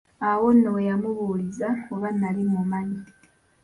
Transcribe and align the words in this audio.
Awo 0.29 0.47
nno 0.55 0.69
we 0.75 0.81
yamubuuliza 0.89 1.67
oba 1.93 2.09
nali 2.19 2.43
mumanyi. 2.53 2.99